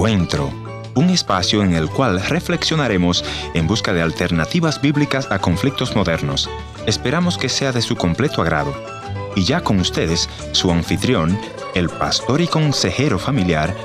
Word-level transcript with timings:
Encuentro, 0.00 0.50
un 0.94 1.10
espacio 1.10 1.62
en 1.62 1.74
el 1.74 1.90
cual 1.90 2.22
reflexionaremos 2.22 3.22
en 3.52 3.66
busca 3.66 3.92
de 3.92 4.00
alternativas 4.00 4.80
bíblicas 4.80 5.30
a 5.30 5.40
conflictos 5.40 5.94
modernos. 5.94 6.48
Esperamos 6.86 7.36
que 7.36 7.50
sea 7.50 7.70
de 7.70 7.82
su 7.82 7.96
completo 7.96 8.40
agrado. 8.40 8.72
Y 9.36 9.44
ya 9.44 9.60
con 9.60 9.78
ustedes, 9.78 10.30
su 10.52 10.70
anfitrión, 10.70 11.38
el 11.74 11.90
pastor 11.90 12.40
y 12.40 12.46
consejero 12.46 13.18
familiar, 13.18 13.76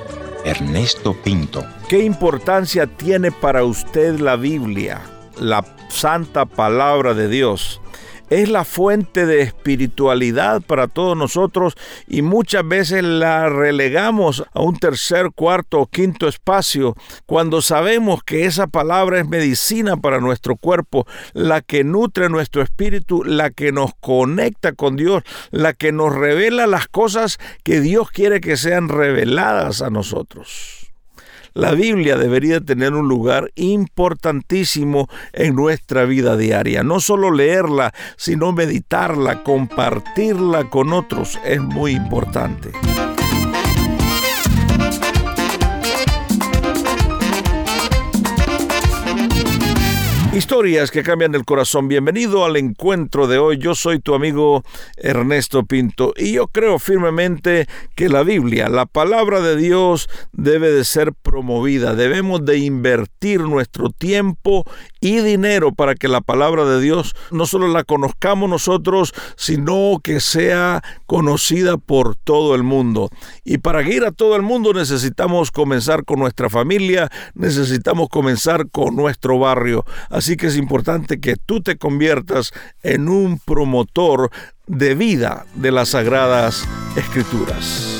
Ernesto 0.45 1.21
Pinto. 1.21 1.65
¿Qué 1.89 2.05
importancia 2.05 2.87
tiene 2.87 3.33
para 3.33 3.65
usted 3.65 4.17
la 4.17 4.37
Biblia, 4.37 5.01
la 5.37 5.65
santa 5.89 6.45
palabra 6.45 7.13
de 7.13 7.27
Dios? 7.27 7.81
Es 8.29 8.49
la 8.49 8.65
fuente 8.65 9.25
de 9.25 9.41
espiritualidad 9.41 10.61
para 10.61 10.87
todos 10.87 11.15
nosotros 11.17 11.75
y 12.07 12.21
muchas 12.21 12.67
veces 12.67 13.03
la 13.03 13.49
relegamos 13.49 14.43
a 14.53 14.61
un 14.61 14.77
tercer, 14.77 15.31
cuarto 15.31 15.81
o 15.81 15.87
quinto 15.87 16.27
espacio 16.27 16.95
cuando 17.25 17.61
sabemos 17.61 18.23
que 18.23 18.45
esa 18.45 18.67
palabra 18.67 19.19
es 19.19 19.27
medicina 19.27 19.97
para 19.97 20.19
nuestro 20.19 20.55
cuerpo, 20.55 21.05
la 21.33 21.61
que 21.61 21.83
nutre 21.83 22.29
nuestro 22.29 22.61
espíritu, 22.61 23.23
la 23.23 23.49
que 23.49 23.71
nos 23.71 23.91
conecta 23.99 24.73
con 24.73 24.95
Dios, 24.95 25.23
la 25.51 25.73
que 25.73 25.91
nos 25.91 26.13
revela 26.13 26.67
las 26.67 26.87
cosas 26.87 27.37
que 27.63 27.81
Dios 27.81 28.11
quiere 28.11 28.41
que 28.41 28.57
sean 28.57 28.89
reveladas 28.89 29.81
a 29.81 29.89
nosotros. 29.89 30.84
La 31.55 31.71
Biblia 31.71 32.17
debería 32.17 32.59
tener 32.59 32.93
un 32.93 33.07
lugar 33.07 33.49
importantísimo 33.55 35.07
en 35.31 35.55
nuestra 35.55 36.03
vida 36.03 36.35
diaria. 36.35 36.83
No 36.83 36.99
solo 36.99 37.31
leerla, 37.31 37.93
sino 38.17 38.51
meditarla, 38.51 39.41
compartirla 39.41 40.69
con 40.69 40.91
otros 40.91 41.39
es 41.45 41.61
muy 41.61 41.93
importante. 41.93 42.71
Historias 50.35 50.91
que 50.91 51.01
cambian 51.01 51.33
el 51.33 51.45
corazón. 51.45 51.87
Bienvenido 51.87 52.43
al 52.43 52.57
encuentro 52.57 53.25
de 53.25 53.37
hoy. 53.37 53.57
Yo 53.57 53.73
soy 53.73 53.99
tu 53.99 54.13
amigo 54.13 54.65
Ernesto 54.97 55.63
Pinto 55.63 56.13
y 56.17 56.33
yo 56.33 56.47
creo 56.47 56.77
firmemente 56.77 57.67
que 57.95 58.09
la 58.09 58.21
Biblia, 58.23 58.67
la 58.67 58.85
palabra 58.85 59.39
de 59.39 59.55
Dios, 59.55 60.09
debe 60.33 60.71
de 60.71 60.83
ser 60.83 61.13
promovida. 61.13 61.95
Debemos 61.95 62.43
de 62.43 62.57
invertir 62.57 63.39
nuestro 63.39 63.91
tiempo 63.91 64.65
y 65.05 65.19
dinero 65.19 65.71
para 65.71 65.93
que 65.93 66.07
la 66.07 66.19
palabra 66.19 66.65
de 66.65 66.81
Dios 66.81 67.15
no 67.29 67.45
solo 67.45 67.67
la 67.67 67.83
conozcamos 67.83 68.49
nosotros, 68.49 69.13
sino 69.37 69.99
que 70.03 70.19
sea 70.19 70.81
conocida 71.05 71.77
por 71.77 72.15
todo 72.15 72.55
el 72.55 72.63
mundo. 72.63 73.11
Y 73.43 73.59
para 73.59 73.83
ir 73.83 74.03
a 74.03 74.11
todo 74.11 74.35
el 74.35 74.41
mundo 74.41 74.73
necesitamos 74.73 75.51
comenzar 75.51 76.05
con 76.05 76.17
nuestra 76.17 76.49
familia, 76.49 77.11
necesitamos 77.35 78.09
comenzar 78.09 78.67
con 78.71 78.95
nuestro 78.95 79.37
barrio. 79.37 79.85
Así 80.09 80.37
que 80.37 80.47
es 80.47 80.57
importante 80.57 81.19
que 81.19 81.35
tú 81.35 81.61
te 81.61 81.77
conviertas 81.77 82.51
en 82.81 83.07
un 83.07 83.37
promotor 83.37 84.31
de 84.65 84.95
vida 84.95 85.45
de 85.53 85.71
las 85.71 85.89
sagradas 85.89 86.67
escrituras. 86.95 87.94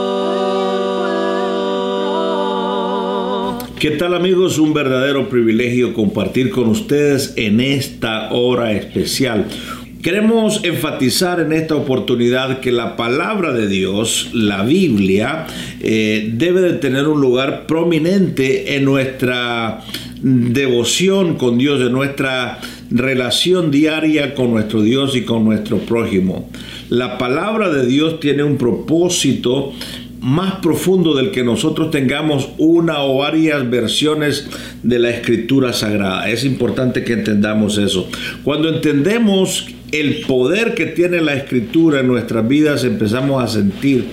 ¿Qué 3.78 3.90
tal 3.90 4.14
amigos? 4.14 4.58
Un 4.58 4.72
verdadero 4.72 5.28
privilegio 5.28 5.92
compartir 5.92 6.48
con 6.48 6.68
ustedes 6.68 7.34
en 7.36 7.60
esta 7.60 8.32
hora 8.32 8.72
especial 8.72 9.46
Queremos 10.02 10.64
enfatizar 10.64 11.40
en 11.40 11.52
esta 11.52 11.74
oportunidad 11.74 12.60
que 12.60 12.72
la 12.72 12.96
palabra 12.96 13.52
de 13.52 13.68
Dios, 13.68 14.30
la 14.32 14.62
Biblia, 14.62 15.46
eh, 15.80 16.30
debe 16.32 16.62
de 16.62 16.72
tener 16.74 17.06
un 17.06 17.20
lugar 17.20 17.66
prominente 17.66 18.76
en 18.76 18.86
nuestra 18.86 19.82
devoción 20.22 21.34
con 21.34 21.58
Dios, 21.58 21.82
en 21.82 21.92
nuestra 21.92 22.60
relación 22.90 23.70
diaria 23.70 24.34
con 24.34 24.50
nuestro 24.50 24.80
Dios 24.80 25.14
y 25.16 25.24
con 25.24 25.44
nuestro 25.44 25.76
prójimo. 25.80 26.48
La 26.88 27.18
palabra 27.18 27.68
de 27.68 27.84
Dios 27.84 28.20
tiene 28.20 28.42
un 28.42 28.56
propósito 28.56 29.74
más 30.20 30.56
profundo 30.56 31.14
del 31.14 31.30
que 31.30 31.44
nosotros 31.44 31.90
tengamos 31.90 32.50
una 32.56 33.02
o 33.02 33.18
varias 33.18 33.68
versiones 33.68 34.48
de 34.82 34.98
la 34.98 35.10
escritura 35.10 35.74
sagrada. 35.74 36.30
Es 36.30 36.44
importante 36.44 37.04
que 37.04 37.14
entendamos 37.14 37.76
eso. 37.76 38.08
Cuando 38.44 38.68
entendemos 38.68 39.66
el 39.92 40.22
poder 40.26 40.74
que 40.74 40.86
tiene 40.86 41.20
la 41.20 41.34
escritura 41.34 42.00
en 42.00 42.06
nuestras 42.06 42.46
vidas, 42.46 42.84
empezamos 42.84 43.42
a 43.42 43.48
sentir 43.48 44.04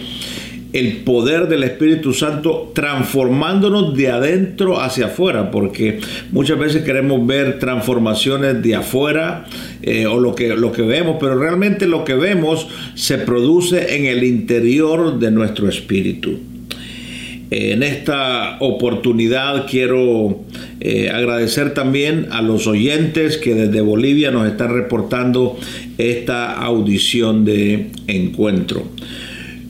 el 0.73 0.97
poder 0.97 1.47
del 1.47 1.63
Espíritu 1.63 2.13
Santo 2.13 2.71
transformándonos 2.73 3.95
de 3.95 4.09
adentro 4.09 4.79
hacia 4.79 5.07
afuera, 5.07 5.49
porque 5.49 5.99
muchas 6.31 6.59
veces 6.59 6.83
queremos 6.83 7.25
ver 7.25 7.57
transformaciones 7.57 8.61
de 8.61 8.75
afuera 8.75 9.45
eh, 9.81 10.05
o 10.05 10.19
lo 10.19 10.35
que, 10.35 10.55
lo 10.55 10.71
que 10.71 10.83
vemos, 10.83 11.17
pero 11.19 11.39
realmente 11.39 11.87
lo 11.87 12.03
que 12.03 12.15
vemos 12.15 12.67
se 12.95 13.17
produce 13.17 13.95
en 13.95 14.05
el 14.05 14.23
interior 14.23 15.17
de 15.19 15.31
nuestro 15.31 15.69
espíritu. 15.69 16.37
En 17.49 17.81
esta 17.81 18.57
oportunidad 18.59 19.67
quiero 19.69 20.43
eh, 20.81 21.09
agradecer 21.09 21.73
también 21.73 22.27
a 22.31 22.41
los 22.41 22.67
oyentes 22.67 23.37
que 23.37 23.55
desde 23.55 23.81
Bolivia 23.81 24.31
nos 24.31 24.47
están 24.47 24.73
reportando 24.73 25.57
esta 25.97 26.53
audición 26.53 27.45
de 27.45 27.87
encuentro. 28.07 28.83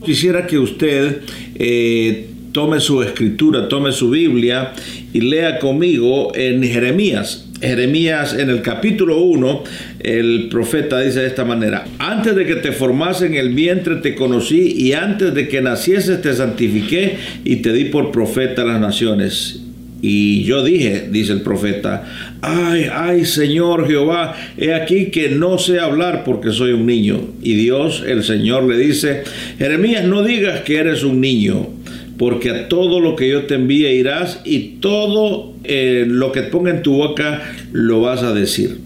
Quisiera 0.04 0.46
que 0.46 0.58
usted 0.58 1.20
eh, 1.54 2.28
tome 2.52 2.80
su 2.80 3.02
escritura, 3.02 3.68
tome 3.68 3.92
su 3.92 4.10
Biblia 4.10 4.72
y 5.12 5.20
lea 5.20 5.58
conmigo 5.58 6.34
en 6.34 6.62
Jeremías. 6.62 7.47
Jeremías 7.60 8.34
en 8.34 8.50
el 8.50 8.62
capítulo 8.62 9.18
1, 9.18 9.64
el 10.00 10.48
profeta 10.48 11.00
dice 11.00 11.20
de 11.20 11.26
esta 11.26 11.44
manera, 11.44 11.84
antes 11.98 12.36
de 12.36 12.46
que 12.46 12.56
te 12.56 12.72
formase 12.72 13.26
en 13.26 13.34
el 13.34 13.54
vientre 13.54 13.96
te 13.96 14.14
conocí 14.14 14.74
y 14.76 14.92
antes 14.92 15.34
de 15.34 15.48
que 15.48 15.60
nacieses 15.60 16.22
te 16.22 16.32
santifiqué 16.34 17.16
y 17.44 17.56
te 17.56 17.72
di 17.72 17.86
por 17.86 18.12
profeta 18.12 18.62
a 18.62 18.66
las 18.66 18.80
naciones. 18.80 19.62
Y 20.00 20.44
yo 20.44 20.62
dije, 20.62 21.08
dice 21.10 21.32
el 21.32 21.40
profeta, 21.40 22.04
ay, 22.40 22.86
ay 22.92 23.24
Señor 23.24 23.88
Jehová, 23.88 24.36
he 24.56 24.72
aquí 24.72 25.06
que 25.06 25.30
no 25.30 25.58
sé 25.58 25.80
hablar 25.80 26.22
porque 26.24 26.52
soy 26.52 26.70
un 26.70 26.86
niño. 26.86 27.20
Y 27.42 27.54
Dios, 27.54 28.04
el 28.06 28.22
Señor, 28.22 28.62
le 28.64 28.78
dice, 28.78 29.24
Jeremías, 29.58 30.04
no 30.04 30.22
digas 30.22 30.60
que 30.60 30.76
eres 30.76 31.02
un 31.02 31.20
niño, 31.20 31.70
porque 32.18 32.50
a 32.50 32.68
todo 32.68 33.00
lo 33.00 33.16
que 33.16 33.28
yo 33.28 33.46
te 33.46 33.54
envíe 33.54 33.86
irás 33.86 34.40
y 34.44 34.76
todo 34.80 35.54
eh, 35.64 36.04
lo 36.06 36.32
que 36.32 36.42
ponga 36.42 36.70
en 36.70 36.82
tu 36.82 36.94
boca 36.94 37.42
lo 37.72 38.00
vas 38.00 38.22
a 38.22 38.34
decir. 38.34 38.78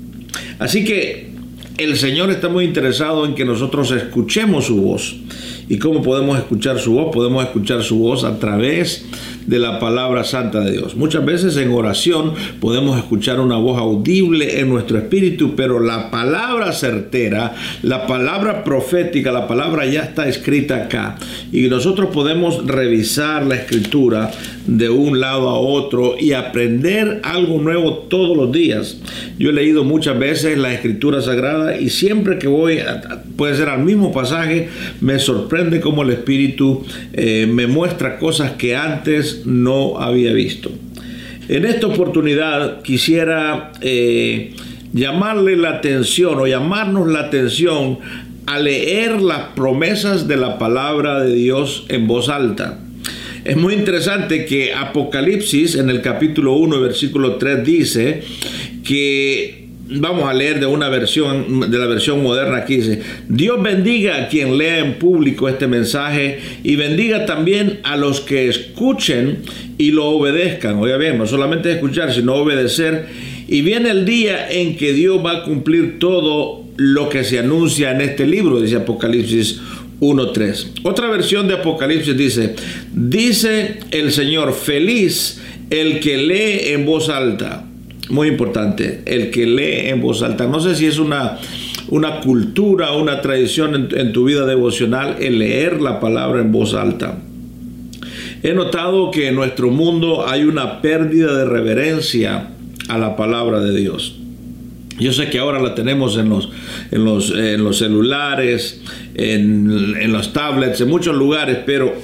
Así 0.58 0.84
que 0.84 1.30
el 1.78 1.96
Señor 1.96 2.30
está 2.30 2.48
muy 2.48 2.64
interesado 2.64 3.24
en 3.24 3.34
que 3.34 3.44
nosotros 3.44 3.90
escuchemos 3.90 4.66
su 4.66 4.80
voz 4.82 5.16
¿Y 5.68 5.78
cómo 5.78 6.02
podemos 6.02 6.38
escuchar 6.38 6.78
su 6.78 6.92
voz? 6.92 7.14
Podemos 7.14 7.44
escuchar 7.44 7.82
su 7.82 7.98
voz 7.98 8.24
a 8.24 8.38
través 8.38 9.04
de 9.46 9.58
la 9.58 9.78
palabra 9.78 10.24
santa 10.24 10.60
de 10.60 10.72
Dios. 10.72 10.96
Muchas 10.96 11.24
veces 11.24 11.56
en 11.56 11.72
oración 11.72 12.32
podemos 12.60 12.98
escuchar 12.98 13.40
una 13.40 13.56
voz 13.56 13.78
audible 13.78 14.60
en 14.60 14.68
nuestro 14.68 14.98
espíritu, 14.98 15.54
pero 15.56 15.80
la 15.80 16.10
palabra 16.10 16.72
certera, 16.72 17.54
la 17.82 18.06
palabra 18.06 18.64
profética, 18.64 19.32
la 19.32 19.48
palabra 19.48 19.86
ya 19.86 20.02
está 20.02 20.28
escrita 20.28 20.84
acá. 20.84 21.16
Y 21.52 21.62
nosotros 21.68 22.10
podemos 22.12 22.66
revisar 22.66 23.46
la 23.46 23.56
escritura 23.56 24.30
de 24.66 24.90
un 24.90 25.20
lado 25.20 25.48
a 25.48 25.58
otro 25.58 26.14
y 26.18 26.32
aprender 26.32 27.20
algo 27.24 27.60
nuevo 27.60 27.94
todos 28.08 28.36
los 28.36 28.52
días. 28.52 28.98
Yo 29.38 29.50
he 29.50 29.52
leído 29.52 29.84
muchas 29.84 30.18
veces 30.18 30.58
la 30.58 30.72
escritura 30.72 31.20
sagrada 31.20 31.76
y 31.76 31.90
siempre 31.90 32.38
que 32.38 32.46
voy, 32.46 32.78
puede 33.36 33.56
ser 33.56 33.68
al 33.68 33.82
mismo 33.82 34.12
pasaje, 34.12 34.68
me 35.00 35.18
sorprende 35.18 35.51
cómo 35.80 36.02
el 36.02 36.10
Espíritu 36.10 36.84
eh, 37.12 37.46
me 37.46 37.66
muestra 37.66 38.18
cosas 38.18 38.52
que 38.52 38.74
antes 38.74 39.44
no 39.44 39.98
había 39.98 40.32
visto. 40.32 40.70
En 41.48 41.66
esta 41.66 41.88
oportunidad 41.88 42.82
quisiera 42.82 43.72
eh, 43.82 44.54
llamarle 44.92 45.56
la 45.56 45.70
atención 45.70 46.38
o 46.38 46.46
llamarnos 46.46 47.08
la 47.08 47.20
atención 47.20 47.98
a 48.46 48.58
leer 48.58 49.20
las 49.20 49.48
promesas 49.54 50.26
de 50.26 50.36
la 50.36 50.58
palabra 50.58 51.20
de 51.20 51.34
Dios 51.34 51.84
en 51.88 52.06
voz 52.06 52.28
alta. 52.28 52.78
Es 53.44 53.56
muy 53.56 53.74
interesante 53.74 54.46
que 54.46 54.72
Apocalipsis 54.72 55.74
en 55.74 55.90
el 55.90 56.00
capítulo 56.00 56.54
1, 56.54 56.80
versículo 56.80 57.36
3 57.36 57.64
dice 57.64 58.22
que 58.84 59.61
vamos 60.00 60.28
a 60.28 60.34
leer 60.34 60.60
de 60.60 60.66
una 60.66 60.88
versión 60.88 61.70
de 61.70 61.78
la 61.78 61.86
versión 61.86 62.22
moderna 62.22 62.58
aquí 62.58 62.76
dice, 62.76 63.00
Dios 63.28 63.62
bendiga 63.62 64.16
a 64.16 64.28
quien 64.28 64.58
lea 64.58 64.78
en 64.78 64.94
público 64.94 65.48
este 65.48 65.66
mensaje 65.66 66.38
y 66.62 66.76
bendiga 66.76 67.26
también 67.26 67.80
a 67.82 67.96
los 67.96 68.20
que 68.20 68.48
escuchen 68.48 69.38
y 69.78 69.90
lo 69.90 70.06
obedezcan. 70.06 70.78
Oiga 70.78 70.96
bien, 70.96 71.18
no 71.18 71.26
solamente 71.26 71.72
escuchar, 71.72 72.12
sino 72.12 72.34
obedecer. 72.34 73.06
Y 73.48 73.62
viene 73.62 73.90
el 73.90 74.04
día 74.04 74.50
en 74.50 74.76
que 74.76 74.92
Dios 74.92 75.24
va 75.24 75.38
a 75.38 75.44
cumplir 75.44 75.98
todo 75.98 76.64
lo 76.76 77.08
que 77.08 77.24
se 77.24 77.38
anuncia 77.38 77.90
en 77.90 78.00
este 78.00 78.26
libro, 78.26 78.60
dice 78.60 78.76
Apocalipsis 78.76 79.60
1.3. 80.00 80.80
Otra 80.84 81.08
versión 81.08 81.48
de 81.48 81.54
Apocalipsis 81.54 82.16
dice, 82.16 82.54
dice 82.92 83.80
el 83.90 84.12
Señor, 84.12 84.54
feliz 84.54 85.40
el 85.70 86.00
que 86.00 86.16
lee 86.16 86.72
en 86.72 86.84
voz 86.84 87.08
alta. 87.08 87.66
Muy 88.08 88.28
importante, 88.28 89.02
el 89.06 89.30
que 89.30 89.46
lee 89.46 89.88
en 89.88 90.00
voz 90.00 90.22
alta. 90.22 90.46
No 90.46 90.60
sé 90.60 90.74
si 90.74 90.86
es 90.86 90.98
una, 90.98 91.38
una 91.88 92.20
cultura, 92.20 92.92
una 92.92 93.20
tradición 93.20 93.88
en, 93.94 94.12
tu 94.12 94.24
vida 94.24 94.44
devocional 94.46 95.16
el 95.20 95.38
leer 95.38 95.80
la 95.80 96.00
palabra 96.00 96.40
en 96.40 96.50
voz 96.50 96.74
alta. 96.74 97.18
He 98.42 98.54
notado 98.54 99.10
que 99.10 99.28
en 99.28 99.36
nuestro 99.36 99.70
mundo 99.70 100.26
hay 100.26 100.44
una 100.44 100.82
pérdida 100.82 101.36
de 101.36 101.44
reverencia 101.44 102.48
a 102.88 102.98
la 102.98 103.14
palabra 103.14 103.60
de 103.60 103.76
Dios. 103.78 104.16
Yo 104.98 105.12
sé 105.12 105.30
que 105.30 105.38
ahora 105.38 105.60
la 105.60 105.74
tenemos 105.74 106.16
en 106.18 106.28
los, 106.28 106.50
en 106.90 107.04
los, 107.04 107.30
en 107.30 107.62
los 107.62 107.78
celulares, 107.78 108.82
en, 109.14 109.96
en, 110.00 110.12
los 110.12 110.32
tablets, 110.32 110.80
en 110.80 110.88
muchos 110.88 111.16
lugares, 111.16 111.58
pero 111.64 111.94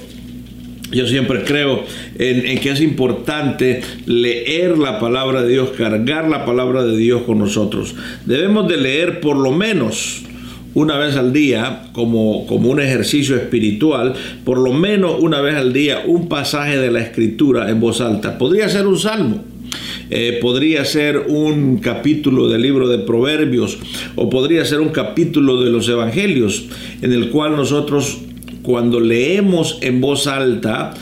yo 0.91 1.07
siempre 1.07 1.43
creo 1.43 1.83
en, 2.19 2.45
en, 2.45 2.59
que 2.59 2.69
es 2.69 2.81
importante 2.81 3.81
leer 4.05 4.77
la 4.77 4.99
palabra 4.99 5.41
de 5.41 5.53
Dios, 5.53 5.69
cargar 5.75 6.29
la 6.29 6.45
palabra 6.45 6.83
de 6.83 6.95
Dios 6.95 7.23
con 7.23 7.39
nosotros. 7.39 7.95
Debemos 8.25 8.67
de 8.67 8.77
leer 8.77 9.19
por 9.19 9.37
lo 9.37 9.51
menos 9.51 10.23
una 10.75 10.97
vez 10.97 11.15
al 11.15 11.33
día 11.33 11.89
como, 11.93 12.45
como 12.45 12.69
un 12.69 12.79
ejercicio 12.79 13.35
espiritual, 13.35 14.13
por 14.45 14.59
lo 14.59 14.73
menos 14.73 15.15
una 15.19 15.41
vez 15.41 15.55
al 15.55 15.73
día 15.73 16.03
un 16.05 16.29
pasaje 16.29 16.77
de 16.77 16.91
la 16.91 16.99
escritura 16.99 17.69
en 17.71 17.79
voz 17.79 18.01
alta. 18.01 18.37
Podría 18.37 18.69
ser 18.69 18.85
un 18.85 18.99
salmo 18.99 19.43
eh, 20.11 20.39
podría 20.41 20.83
ser 20.85 21.25
un 21.27 21.77
capítulo 21.77 22.49
del 22.49 22.63
libro 22.63 22.87
de 22.87 22.97
Proverbios 22.97 23.77
o 24.15 24.27
podría 24.27 24.65
ser 24.65 24.79
un 24.79 24.89
capítulo 24.89 25.61
de 25.61 25.69
los 25.69 25.87
Evangelios 25.87 26.65
en 27.03 27.13
el 27.13 27.29
cual 27.29 27.55
nosotros 27.55 28.17
cuando 28.63 28.99
leemos 28.99 29.77
en 29.81 30.01
voz 30.01 30.27
alta, 30.27 30.93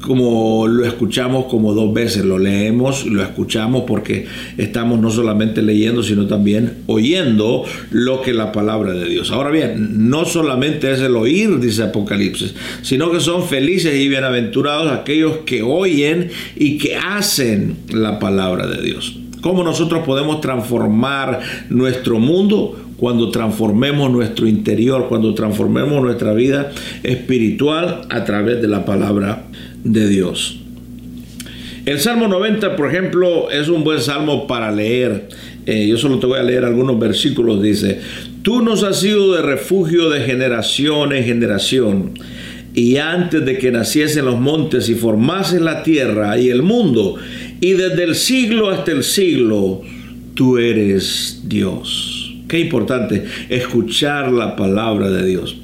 como 0.00 0.66
lo 0.68 0.84
escuchamos 0.84 1.46
como 1.46 1.74
dos 1.74 1.92
veces, 1.92 2.24
lo 2.24 2.38
leemos, 2.38 3.06
lo 3.06 3.22
escuchamos 3.22 3.84
porque 3.86 4.26
estamos 4.56 5.00
no 5.00 5.10
solamente 5.10 5.62
leyendo, 5.62 6.02
sino 6.02 6.26
también 6.26 6.78
oyendo 6.86 7.64
lo 7.90 8.22
que 8.22 8.32
la 8.32 8.52
palabra 8.52 8.92
de 8.92 9.08
Dios. 9.08 9.30
Ahora 9.30 9.50
bien, 9.50 10.08
no 10.08 10.24
solamente 10.24 10.92
es 10.92 11.00
el 11.00 11.16
oír, 11.16 11.58
dice 11.58 11.82
Apocalipsis, 11.82 12.54
sino 12.82 13.10
que 13.10 13.20
son 13.20 13.44
felices 13.44 13.94
y 13.96 14.08
bienaventurados 14.08 14.92
aquellos 14.92 15.38
que 15.38 15.62
oyen 15.62 16.30
y 16.56 16.78
que 16.78 16.96
hacen 16.96 17.76
la 17.92 18.18
palabra 18.18 18.66
de 18.66 18.82
Dios. 18.82 19.18
¿Cómo 19.40 19.62
nosotros 19.62 20.04
podemos 20.04 20.40
transformar 20.40 21.40
nuestro 21.68 22.18
mundo? 22.18 22.87
Cuando 22.98 23.30
transformemos 23.30 24.10
nuestro 24.10 24.46
interior, 24.46 25.06
cuando 25.08 25.32
transformemos 25.34 26.02
nuestra 26.02 26.34
vida 26.34 26.72
espiritual 27.04 28.02
a 28.10 28.24
través 28.24 28.60
de 28.60 28.68
la 28.68 28.84
palabra 28.84 29.44
de 29.84 30.08
Dios. 30.08 30.60
El 31.86 32.00
Salmo 32.00 32.28
90, 32.28 32.76
por 32.76 32.90
ejemplo, 32.90 33.50
es 33.50 33.68
un 33.68 33.82
buen 33.82 34.00
salmo 34.00 34.46
para 34.46 34.70
leer. 34.70 35.28
Eh, 35.64 35.86
yo 35.88 35.96
solo 35.96 36.18
te 36.18 36.26
voy 36.26 36.38
a 36.38 36.42
leer 36.42 36.64
algunos 36.64 36.98
versículos. 36.98 37.62
Dice, 37.62 38.00
tú 38.42 38.62
nos 38.62 38.82
has 38.82 39.00
sido 39.00 39.34
de 39.34 39.42
refugio 39.42 40.10
de 40.10 40.20
generación 40.20 41.14
en 41.14 41.24
generación. 41.24 42.12
Y 42.74 42.96
antes 42.96 43.44
de 43.46 43.58
que 43.58 43.70
naciesen 43.70 44.26
los 44.26 44.38
montes 44.38 44.88
y 44.88 44.94
formasen 44.94 45.64
la 45.64 45.82
tierra 45.82 46.38
y 46.38 46.50
el 46.50 46.62
mundo, 46.62 47.14
y 47.60 47.72
desde 47.72 48.04
el 48.04 48.16
siglo 48.16 48.70
hasta 48.70 48.92
el 48.92 49.02
siglo, 49.02 49.80
tú 50.34 50.58
eres 50.58 51.42
Dios. 51.44 52.17
Qué 52.48 52.60
importante 52.60 53.24
escuchar 53.50 54.32
la 54.32 54.56
palabra 54.56 55.10
de 55.10 55.26
Dios. 55.26 55.58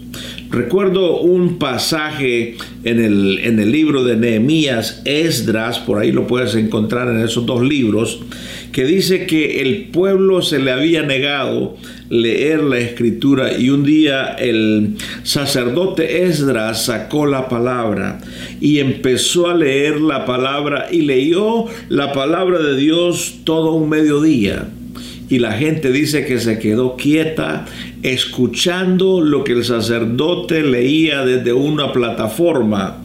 Recuerdo 0.50 1.20
un 1.20 1.58
pasaje 1.58 2.56
en 2.84 3.00
el, 3.00 3.40
en 3.42 3.58
el 3.58 3.72
libro 3.72 4.04
de 4.04 4.16
Nehemías, 4.16 5.00
Esdras, 5.06 5.78
por 5.78 5.98
ahí 5.98 6.12
lo 6.12 6.26
puedes 6.26 6.54
encontrar 6.54 7.08
en 7.08 7.20
esos 7.20 7.46
dos 7.46 7.62
libros, 7.62 8.20
que 8.70 8.84
dice 8.84 9.25
que 9.25 9.62
el 9.62 9.86
pueblo 9.86 10.42
se 10.42 10.58
le 10.58 10.72
había 10.72 11.02
negado 11.02 11.76
leer 12.10 12.62
la 12.62 12.78
escritura 12.78 13.58
y 13.58 13.70
un 13.70 13.82
día 13.82 14.34
el 14.38 14.96
sacerdote 15.22 16.25
Esdras 16.25 16.84
sacó 16.84 17.25
la 17.25 17.48
palabra 17.48 18.20
y 18.60 18.78
empezó 18.78 19.48
a 19.48 19.54
leer 19.54 20.02
la 20.02 20.26
palabra 20.26 20.88
y 20.92 21.00
leyó 21.02 21.64
la 21.88 22.12
palabra 22.12 22.59
de 22.59 22.76
Dios 22.76 23.37
todo 23.44 23.73
un 23.73 23.88
mediodía 23.88 24.68
y 25.28 25.38
la 25.38 25.52
gente 25.52 25.90
dice 25.90 26.26
que 26.26 26.38
se 26.38 26.59
quedó 26.59 26.97
quieta 26.97 27.64
escuchando 28.02 29.21
lo 29.21 29.45
que 29.45 29.52
el 29.52 29.64
sacerdote 29.64 30.62
leía 30.62 31.25
desde 31.25 31.52
una 31.52 31.93
plataforma. 31.93 33.02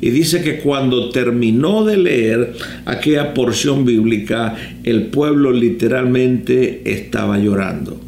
Y 0.00 0.10
dice 0.10 0.42
que 0.42 0.58
cuando 0.58 1.10
terminó 1.10 1.84
de 1.84 1.96
leer 1.96 2.54
aquella 2.86 3.32
porción 3.34 3.84
bíblica, 3.84 4.56
el 4.82 5.06
pueblo 5.06 5.52
literalmente 5.52 6.82
estaba 6.84 7.38
llorando 7.38 8.01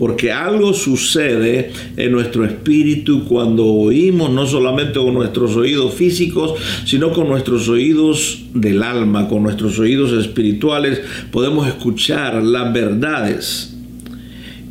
porque 0.00 0.32
algo 0.32 0.72
sucede 0.72 1.72
en 1.98 2.12
nuestro 2.12 2.46
espíritu 2.46 3.26
cuando 3.26 3.66
oímos 3.66 4.30
no 4.30 4.46
solamente 4.46 4.98
con 4.98 5.12
nuestros 5.12 5.56
oídos 5.56 5.92
físicos, 5.92 6.54
sino 6.86 7.12
con 7.12 7.28
nuestros 7.28 7.68
oídos 7.68 8.46
del 8.54 8.82
alma, 8.82 9.28
con 9.28 9.42
nuestros 9.42 9.78
oídos 9.78 10.12
espirituales, 10.12 11.02
podemos 11.30 11.68
escuchar 11.68 12.42
las 12.42 12.72
verdades 12.72 13.76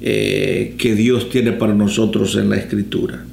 eh, 0.01 0.73
que 0.79 0.95
Dios 0.95 1.29
tiene 1.29 1.51
para 1.51 1.75
nosotros 1.75 2.35
en 2.35 2.49
la 2.49 2.57
escritura. 2.57 3.23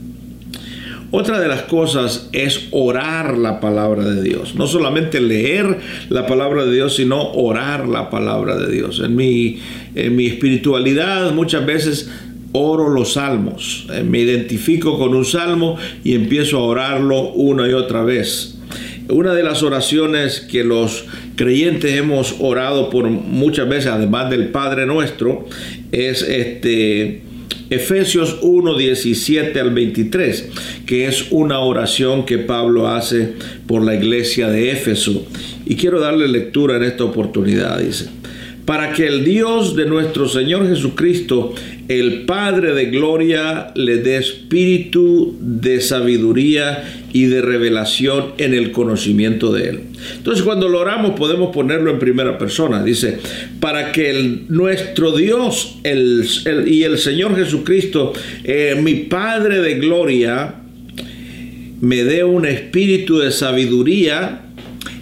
Otra 1.11 1.41
de 1.41 1.49
las 1.49 1.63
cosas 1.63 2.29
es 2.33 2.69
orar 2.73 3.39
la 3.39 3.61
palabra 3.61 4.05
de 4.05 4.23
Dios. 4.23 4.55
No 4.55 4.67
solamente 4.67 5.21
leer 5.21 5.79
la 6.09 6.27
palabra 6.27 6.65
de 6.65 6.75
Dios, 6.75 6.97
sino 6.97 7.31
orar 7.33 7.87
la 7.87 8.11
palabra 8.11 8.57
de 8.57 8.73
Dios. 8.73 9.01
En 9.01 9.15
mi, 9.15 9.59
en 9.95 10.17
mi 10.17 10.27
espiritualidad 10.27 11.33
muchas 11.33 11.65
veces 11.65 12.11
oro 12.53 12.89
los 12.89 13.15
salmos. 13.15 13.87
Eh, 13.93 14.03
me 14.03 14.19
identifico 14.19 14.99
con 14.99 15.15
un 15.15 15.25
salmo 15.25 15.77
y 16.03 16.15
empiezo 16.15 16.59
a 16.59 16.63
orarlo 16.63 17.31
una 17.33 17.69
y 17.69 17.73
otra 17.73 18.03
vez. 18.03 18.59
Una 19.09 19.35
de 19.35 19.45
las 19.45 19.63
oraciones 19.63 20.41
que 20.41 20.65
los 20.65 21.05
creyentes 21.37 21.95
hemos 21.95 22.37
orado 22.41 22.91
por 22.91 23.09
muchas 23.09 23.69
veces, 23.69 23.87
además 23.87 24.31
del 24.31 24.49
Padre 24.49 24.87
nuestro, 24.87 25.47
es 25.93 26.23
este 26.23 27.23
Efesios 27.69 28.39
1, 28.43 28.77
17 28.77 29.59
al 29.59 29.75
23, 29.75 30.49
que 30.87 31.07
es 31.07 31.27
una 31.31 31.59
oración 31.59 32.25
que 32.25 32.39
Pablo 32.39 32.89
hace 32.89 33.33
por 33.67 33.83
la 33.83 33.95
iglesia 33.95 34.49
de 34.49 34.71
Éfeso. 34.71 35.27
Y 35.65 35.75
quiero 35.75 35.99
darle 36.01 36.29
lectura 36.29 36.77
en 36.77 36.85
esta 36.85 37.05
oportunidad. 37.05 37.81
Dice, 37.81 38.09
para 38.67 38.93
que 38.93 39.07
el 39.07 39.25
Dios 39.25 39.77
de 39.77 39.87
nuestro 39.87 40.29
Señor 40.29 40.69
Jesucristo, 40.69 41.55
el 41.87 42.23
Padre 42.23 42.75
de 42.75 42.87
gloria, 42.87 43.71
le 43.77 43.99
dé 43.99 44.17
espíritu 44.17 45.37
de 45.41 45.81
sabiduría 45.81 47.05
y 47.13 47.27
de 47.27 47.43
revelación 47.43 48.33
en 48.39 48.55
el 48.55 48.73
conocimiento 48.73 49.53
de 49.53 49.69
Él. 49.69 49.81
Entonces 50.17 50.43
cuando 50.43 50.69
lo 50.69 50.81
oramos 50.81 51.13
podemos 51.13 51.55
ponerlo 51.55 51.93
en 51.93 52.01
primera 52.01 52.39
persona. 52.39 52.83
Dice, 52.83 53.21
para 53.61 53.93
que 53.93 54.11
el, 54.11 54.47
nuestro 54.49 55.13
Dios 55.13 55.79
el, 55.85 56.27
y 56.67 56.83
el 56.83 56.99
Señor 56.99 57.37
Jesucristo, 57.37 58.15
eh, 58.43 58.77
mi 58.83 58.95
Padre 58.95 59.61
de 59.61 59.75
gloria, 59.75 60.57
me 61.81 62.03
dé 62.03 62.25
un 62.25 62.45
espíritu 62.45 63.19
de 63.19 63.31
sabiduría 63.31 64.43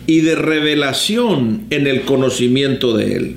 y 0.06 0.21
de 0.21 0.35
revelación 0.35 1.62
en 1.71 1.87
el 1.87 2.02
conocimiento 2.02 2.94
de 2.94 3.16
Él 3.16 3.37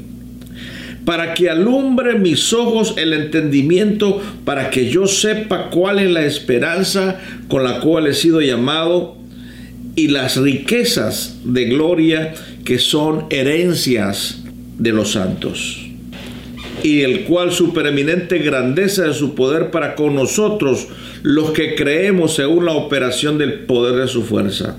para 1.08 1.34
que 1.34 1.50
alumbre 1.50 2.20
mis 2.20 2.52
ojos 2.52 2.96
el 2.98 3.14
entendimiento, 3.14 4.22
para 4.44 4.70
que 4.70 4.90
yo 4.90 5.08
sepa 5.08 5.70
cuál 5.70 6.00
es 6.00 6.12
la 6.12 6.26
esperanza 6.26 7.18
con 7.48 7.64
la 7.64 7.80
cual 7.80 8.08
he 8.08 8.14
sido 8.14 8.42
llamado 8.42 9.16
y 9.96 10.10
las 10.10 10.36
riquezas 10.36 11.38
de 11.46 11.64
gloria 11.64 12.34
que 12.66 12.78
son 12.78 13.26
herencias 13.30 14.44
de 14.78 14.92
los 14.92 15.14
santos. 15.14 15.80
Y 16.84 17.04
el 17.04 17.22
cual 17.22 17.54
su 17.54 17.72
preeminente 17.72 18.40
grandeza 18.40 19.04
de 19.04 19.14
su 19.14 19.34
poder 19.34 19.72
para 19.72 19.96
con 19.96 20.14
nosotros, 20.14 20.90
los 21.24 21.52
que 21.52 21.76
creemos 21.76 22.36
según 22.36 22.66
la 22.66 22.74
operación 22.74 23.38
del 23.38 23.54
poder 23.60 23.96
de 23.96 24.10
su 24.10 24.24
fuerza 24.24 24.76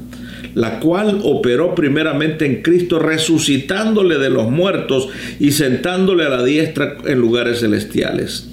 la 0.58 0.80
cual 0.80 1.20
operó 1.22 1.72
primeramente 1.76 2.44
en 2.44 2.62
Cristo, 2.62 2.98
resucitándole 2.98 4.18
de 4.18 4.28
los 4.28 4.50
muertos 4.50 5.08
y 5.38 5.52
sentándole 5.52 6.24
a 6.24 6.30
la 6.30 6.42
diestra 6.42 6.96
en 7.06 7.20
lugares 7.20 7.60
celestiales. 7.60 8.48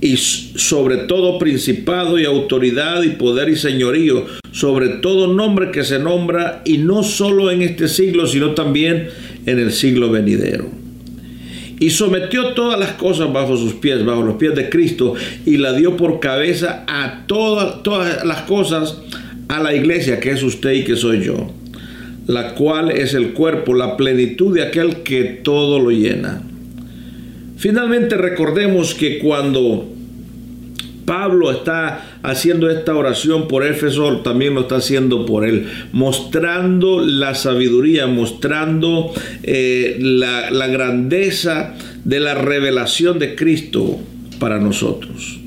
Y 0.00 0.16
sobre 0.16 0.96
todo 0.96 1.38
principado 1.38 2.18
y 2.18 2.24
autoridad 2.24 3.02
y 3.02 3.10
poder 3.10 3.50
y 3.50 3.56
señorío, 3.56 4.24
sobre 4.52 4.88
todo 4.88 5.26
nombre 5.26 5.70
que 5.70 5.84
se 5.84 5.98
nombra, 5.98 6.62
y 6.64 6.78
no 6.78 7.02
solo 7.02 7.50
en 7.50 7.60
este 7.60 7.88
siglo, 7.88 8.26
sino 8.26 8.54
también 8.54 9.08
en 9.44 9.58
el 9.58 9.72
siglo 9.72 10.10
venidero 10.10 10.78
y 11.80 11.90
sometió 11.90 12.54
todas 12.54 12.76
las 12.76 12.94
cosas 12.94 13.32
bajo 13.32 13.56
sus 13.56 13.74
pies, 13.74 14.04
bajo 14.04 14.22
los 14.22 14.34
pies 14.34 14.52
de 14.56 14.68
Cristo, 14.68 15.14
y 15.46 15.58
la 15.58 15.72
dio 15.74 15.96
por 15.96 16.18
cabeza 16.18 16.84
a 16.88 17.24
todas, 17.28 17.84
todas 17.84 18.24
las 18.24 18.42
cosas 18.42 18.98
a 19.48 19.62
la 19.62 19.74
iglesia 19.74 20.20
que 20.20 20.30
es 20.30 20.42
usted 20.42 20.72
y 20.72 20.84
que 20.84 20.96
soy 20.96 21.24
yo, 21.24 21.50
la 22.26 22.54
cual 22.54 22.90
es 22.90 23.14
el 23.14 23.32
cuerpo, 23.32 23.74
la 23.74 23.96
plenitud 23.96 24.54
de 24.54 24.62
aquel 24.62 25.02
que 25.02 25.24
todo 25.24 25.78
lo 25.78 25.90
llena. 25.90 26.42
Finalmente 27.56 28.16
recordemos 28.16 28.94
que 28.94 29.18
cuando 29.18 29.88
Pablo 31.08 31.50
está 31.50 32.18
haciendo 32.22 32.68
esta 32.68 32.94
oración 32.94 33.48
por 33.48 33.64
Éfeso, 33.66 34.18
también 34.18 34.54
lo 34.54 34.60
está 34.60 34.76
haciendo 34.76 35.24
por 35.24 35.46
él, 35.46 35.66
mostrando 35.92 37.00
la 37.00 37.34
sabiduría, 37.34 38.06
mostrando 38.06 39.10
eh, 39.42 39.96
la, 39.98 40.50
la 40.50 40.66
grandeza 40.66 41.74
de 42.04 42.20
la 42.20 42.34
revelación 42.34 43.18
de 43.18 43.34
Cristo 43.34 43.98
para 44.38 44.58
nosotros. 44.60 45.40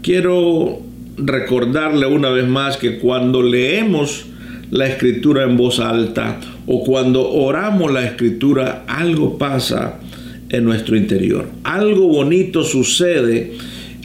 Quiero 0.00 0.80
recordarle 1.16 2.06
una 2.06 2.30
vez 2.30 2.46
más 2.46 2.76
que 2.76 2.98
cuando 2.98 3.42
leemos 3.42 4.26
la 4.70 4.86
escritura 4.86 5.44
en 5.44 5.56
voz 5.56 5.78
alta 5.78 6.40
o 6.66 6.82
cuando 6.84 7.30
oramos 7.30 7.92
la 7.92 8.04
escritura, 8.04 8.84
algo 8.86 9.38
pasa 9.38 10.00
en 10.48 10.64
nuestro 10.64 10.96
interior. 10.96 11.48
Algo 11.62 12.08
bonito 12.08 12.64
sucede 12.64 13.52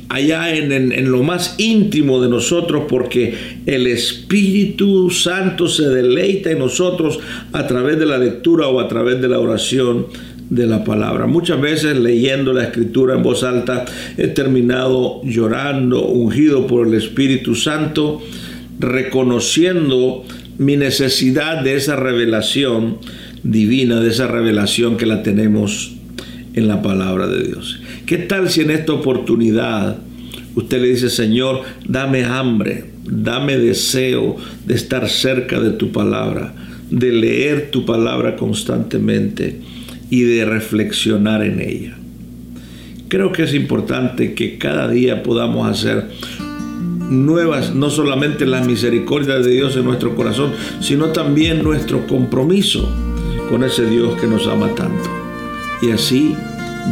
allá 0.10 0.56
en, 0.56 0.72
en, 0.72 1.12
lo 1.12 1.22
más 1.24 1.56
íntimo 1.60 2.22
de 2.22 2.30
nosotros 2.30 2.84
porque 2.89 3.36
el 3.66 3.88
Espíritu 3.88 5.12
Santo 5.12 5.68
se 5.68 5.88
deleita 5.88 6.51
en 6.51 6.60
nosotros 6.60 7.20
a 7.54 7.68
través 7.68 8.00
de 8.00 8.08
la 8.08 8.18
lectura 8.18 8.68
o 8.68 8.80
a 8.80 8.88
través 8.88 9.22
de 9.22 9.30
la 9.30 9.39
oración 9.39 10.08
de 10.50 10.65
la 10.65 10.84
palabra. 10.84 11.27
Muchas 11.27 11.62
veces 11.62 11.98
leyendo 11.98 12.53
la 12.53 12.63
escritura 12.63 13.15
en 13.15 13.24
voz 13.24 13.44
alta 13.44 13.86
he 14.18 14.27
terminado 14.27 15.22
llorando, 15.24 16.06
ungido 16.08 16.68
por 16.68 16.88
el 16.88 16.96
Espíritu 16.96 17.56
Santo, 17.56 18.22
reconociendo 18.79 20.25
mi 20.58 20.75
necesidad 20.75 21.63
de 21.63 21.75
esa 21.75 21.96
revelación 21.96 22.98
divina, 23.44 24.00
de 24.00 24.10
esa 24.10 24.27
revelación 24.27 24.98
que 24.98 25.06
la 25.06 25.24
tenemos 25.24 25.94
en 26.53 26.68
la 26.68 26.82
palabra 26.82 27.27
de 27.27 27.44
Dios. 27.44 27.79
¿Qué 28.06 28.18
tal 28.18 28.50
si 28.50 28.62
en 28.62 28.72
esta 28.72 28.94
oportunidad 28.94 29.98
usted 30.56 30.82
le 30.82 30.89
dice, 30.89 31.10
Señor, 31.10 31.62
dame 31.88 32.24
hambre, 32.24 32.86
dame 33.06 33.58
deseo 33.58 34.36
de 34.65 34.74
estar 34.74 35.08
cerca 35.08 35.60
de 35.60 35.72
tu 35.72 35.91
palabra, 35.91 36.53
de 36.89 37.12
leer 37.12 37.70
tu 37.72 37.86
palabra 37.86 38.36
constantemente? 38.36 39.60
Y 40.10 40.24
de 40.24 40.46
reflexionar 40.46 41.44
en 41.44 41.62
ella. 41.62 41.96
Creo 43.08 43.32
que 43.32 43.44
es 43.44 43.54
importante 43.54 44.34
que 44.34 44.58
cada 44.58 44.88
día 44.88 45.24
podamos 45.24 45.68
hacer 45.68 46.10
nuevas, 47.10 47.74
no 47.74 47.89
solamente 47.89 48.46
las 48.46 48.66
misericordias 48.66 49.44
de 49.44 49.51
Dios 49.51 49.75
en 49.75 49.86
nuestro 49.86 50.16
corazón, 50.16 50.51
sino 50.80 51.08
también 51.08 51.63
nuestro 51.63 52.06
compromiso 52.06 52.88
con 53.50 53.63
ese 53.63 53.86
Dios 53.86 54.20
que 54.20 54.28
nos 54.28 54.48
ama 54.48 54.68
tanto. 54.75 55.10
Y 55.82 55.92
así 55.92 56.36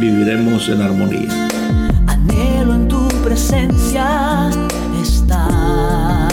viviremos 0.00 0.68
en 0.68 0.82
armonía. 0.82 1.48
Anhelo 2.06 2.74
en 2.74 2.88
tu 2.88 3.06
presencia 3.22 4.50
estar. 5.00 6.32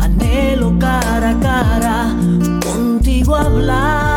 Anhelo 0.00 0.76
cara 0.78 1.30
a 1.30 1.40
cara 1.40 2.16
contigo 2.60 3.36
hablar 3.36 4.09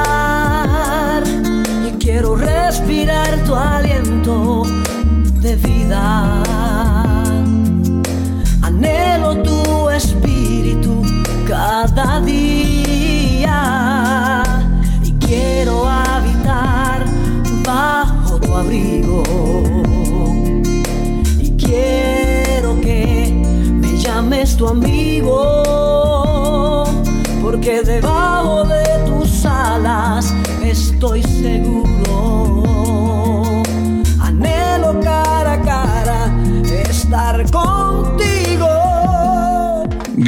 Respirar 2.24 3.44
tu 3.46 3.54
aliento 3.54 4.64